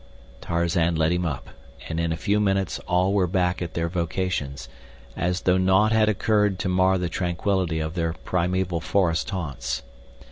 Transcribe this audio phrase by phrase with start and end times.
[0.41, 1.51] Tarzan let him up,
[1.87, 4.67] and in a few minutes all were back at their vocations,
[5.15, 9.83] as though naught had occurred to mar the tranquility of their primeval forest haunts.